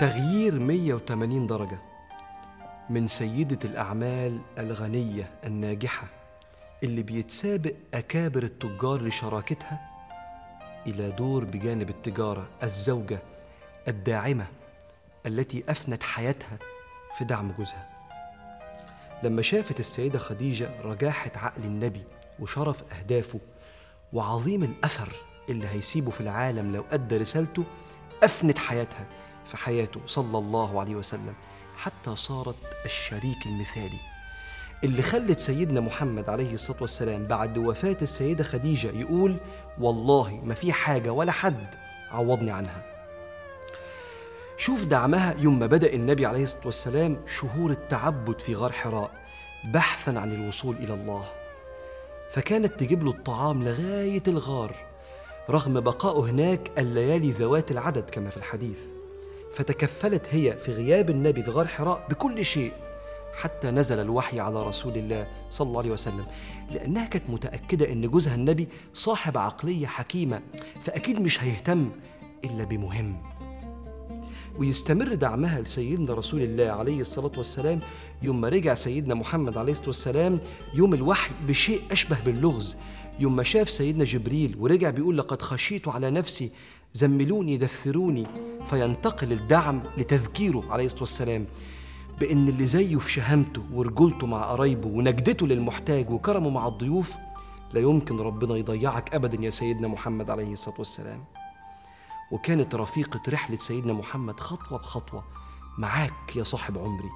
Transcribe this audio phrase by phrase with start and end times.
[0.00, 1.78] تغيير 180 درجة
[2.90, 6.06] من سيدة الأعمال الغنية الناجحة
[6.82, 9.90] اللي بيتسابق أكابر التجار لشراكتها
[10.86, 13.18] إلى دور بجانب التجارة الزوجة
[13.88, 14.46] الداعمة
[15.26, 16.58] التي أفنت حياتها
[17.18, 17.88] في دعم جوزها.
[19.22, 22.04] لما شافت السيدة خديجة رجاحة عقل النبي
[22.38, 23.40] وشرف أهدافه
[24.12, 25.12] وعظيم الأثر
[25.48, 27.64] اللي هيسيبه في العالم لو أدى رسالته
[28.22, 29.06] أفنت حياتها.
[29.46, 31.34] في حياته صلى الله عليه وسلم
[31.76, 34.00] حتى صارت الشريك المثالي.
[34.84, 39.36] اللي خلت سيدنا محمد عليه الصلاة والسلام بعد وفاة السيدة خديجة يقول
[39.78, 41.74] والله ما في حاجة ولا حد
[42.10, 42.82] عوضني عنها.
[44.56, 49.10] شوف دعمها يوم ما بدأ النبي عليه الصلاة والسلام شهور التعبد في غار حراء
[49.64, 51.24] بحثا عن الوصول إلى الله.
[52.30, 54.76] فكانت تجيب له الطعام لغاية الغار
[55.50, 58.80] رغم بقائه هناك الليالي ذوات العدد كما في الحديث.
[59.52, 62.72] فتكفلت هي في غياب النبي في غار حراء بكل شيء
[63.40, 66.26] حتى نزل الوحي على رسول الله صلى الله عليه وسلم.
[66.70, 70.40] لأنها كانت متأكدة أن جوزها النبي صاحب عقلية حكيمة
[70.80, 71.90] فأكيد مش هيهتم
[72.44, 73.16] إلا بمهم.
[74.58, 77.80] ويستمر دعمها لسيدنا رسول الله عليه الصلاة والسلام
[78.22, 80.40] يوم ما رجع سيدنا محمد عليه الصلاة والسلام
[80.74, 82.76] يوم الوحي بشيء أشبه باللغز.
[83.18, 86.50] يوم ما شاف سيدنا جبريل ورجع بيقول لقد خشيت على نفسي
[86.92, 88.26] زملوني دثروني
[88.70, 91.46] فينتقل الدعم لتذكيره عليه الصلاة والسلام.
[92.20, 97.14] بأن اللي زيه في شهامته ورجولته مع قرايبه ونجدته للمحتاج وكرمه مع الضيوف
[97.72, 101.24] لا يمكن ربنا يضيعك أبدا يا سيدنا محمد عليه الصلاة والسلام.
[102.32, 105.24] وكانت رفيقة رحلة سيدنا محمد خطوة بخطوة
[105.78, 107.10] معاك يا صاحب عمري.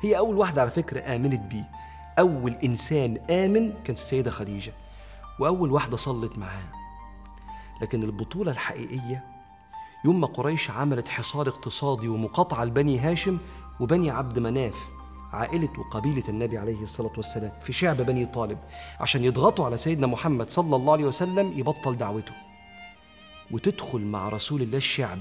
[0.00, 1.70] هي أول واحدة على فكرة آمنت بيه.
[2.18, 4.72] أول إنسان آمن كانت السيدة خديجة.
[5.40, 6.77] وأول واحدة صلت معاه.
[7.82, 9.24] لكن البطولة الحقيقية
[10.04, 13.38] يوم ما قريش عملت حصار اقتصادي ومقاطعة لبني هاشم
[13.80, 14.88] وبني عبد مناف
[15.32, 18.58] عائلة وقبيلة النبي عليه الصلاة والسلام في شعب بني طالب
[19.00, 22.32] عشان يضغطوا على سيدنا محمد صلى الله عليه وسلم يبطل دعوته.
[23.50, 25.18] وتدخل مع رسول الله الشعب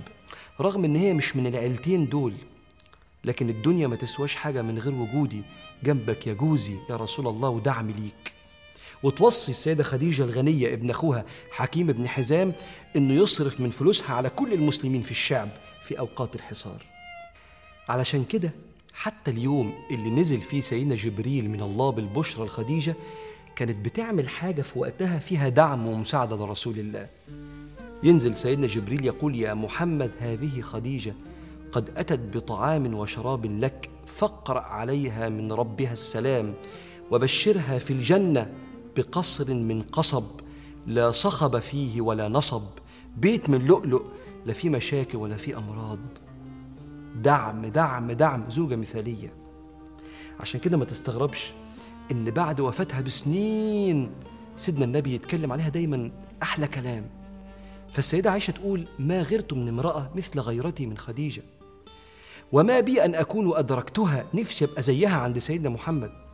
[0.62, 2.34] رغم إن هي مش من العيلتين دول
[3.26, 5.42] لكن الدنيا ما تسواش حاجة من غير وجودي
[5.84, 8.34] جنبك يا جوزي يا رسول الله ودعمي ليك.
[9.04, 12.54] وتوصي السيدة خديجة الغنية ابن أخوها حكيم بن حزام
[12.96, 15.50] إنه يصرف من فلوسها على كل المسلمين في الشعب
[15.84, 16.86] في أوقات الحصار.
[17.90, 18.52] علشان كده
[18.94, 22.96] حتى اليوم اللي نزل فيه سيدنا جبريل من الله بالبشرى لخديجة
[23.56, 27.08] كانت بتعمل حاجة في وقتها فيها دعم ومساعدة لرسول الله.
[28.04, 31.14] ينزل سيدنا جبريل يقول يا محمد هذه خديجة
[31.72, 36.54] قد أتت بطعام وشراب لك فاقرأ عليها من ربها السلام
[37.12, 38.54] وبشرها في الجنة
[38.98, 40.24] بقصر من قصب
[40.88, 42.64] لا صخب فيه ولا نصب
[43.18, 44.02] بيت من لؤلؤ
[44.46, 46.00] لا في مشاكل ولا في أمراض.
[47.16, 49.34] دعم دعم دعم زوجة مثالية.
[50.40, 51.54] عشان كده ما تستغربش
[52.12, 54.12] إن بعد وفاتها بسنين
[54.56, 56.12] سيدنا النبي يتكلم عليها دايما
[56.44, 57.10] أحلى كلام.
[57.94, 61.44] فالسيدة عائشة تقول ما غرت من امرأة مثل غيرتي من خديجة.
[62.52, 66.27] وما بي أن أكون أدركتها نفسي أبقى زيها عند سيدنا محمد.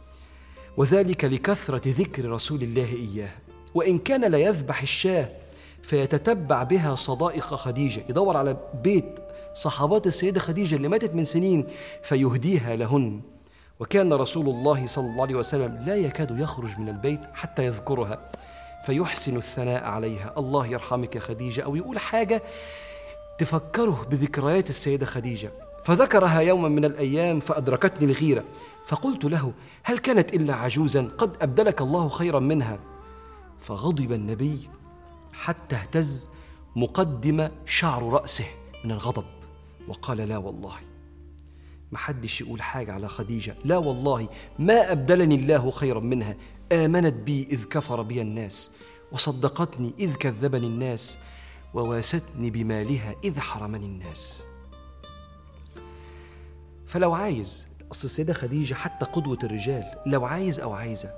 [0.78, 3.30] وذلك لكثرة ذكر رسول الله إياه.
[3.74, 5.30] وإن كان لا يذبح الشاة
[5.84, 8.04] فيتتبع بها صدائق خديجة.
[8.10, 9.20] يدور على بيت
[9.54, 11.68] صحابات السيدة خديجة اللي ماتت من سنين
[12.04, 13.22] فيهديها لهن.
[13.80, 18.32] وكان رسول الله صلى الله عليه وسلم لا يكاد يخرج من البيت حتى يذكرها.
[18.86, 20.34] فيحسن الثناء عليها.
[20.38, 21.62] الله يرحمك يا خديجة.
[21.62, 22.44] أو يقول حاجة
[23.40, 25.52] تفكره بذكريات السيدة خديجة.
[25.84, 28.44] فذكرها يوما من الأيام فأدركتني الغيرة.
[28.86, 32.80] فقلت له هل كانت إلا عجوزا؟ قد أبدلك الله خيرا منها.
[33.60, 34.70] فغضب النبي
[35.34, 36.30] حتى اهتز
[36.76, 38.46] مقدم شعر رأسه
[38.84, 39.26] من الغضب
[39.88, 40.76] وقال لا والله.
[41.92, 43.56] ما حدش يقول حاجة على خديجة.
[43.66, 44.28] لا والله
[44.60, 46.36] ما أبدلني الله خيرا منها.
[46.72, 48.72] آمنت بي إذ كفر بي الناس
[49.12, 51.18] وصدقتني إذ كذبني الناس
[51.74, 54.48] وواستني بمالها إذ حرمني الناس.
[56.94, 61.10] فلو عايز أصل السيدة خديجة حتى قدوة الرجال لو عايز أو عايزة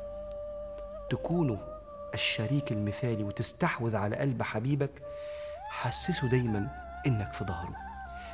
[1.10, 1.57] تكونوا
[2.13, 5.04] الشريك المثالي وتستحوذ على قلب حبيبك
[5.69, 6.68] حسسه دايما
[7.07, 7.75] إنك في ظهره.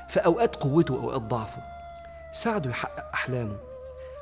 [0.10, 1.62] في أوقات قوته وأوقات ضعفه
[2.32, 3.58] ساعده يحقق أحلامه.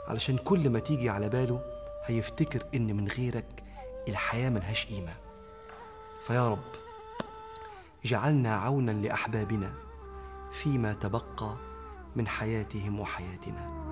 [0.07, 1.61] علشان كل ما تيجي على باله
[2.05, 3.63] هيفتكر إن من غيرك
[4.07, 5.13] الحياة ملهاش قيمة.
[6.27, 6.71] فيا رب
[8.05, 9.71] اجعلنا عونا لأحبابنا
[10.53, 11.68] فيما تبقى
[12.15, 13.88] من حياتهم وحياتنا.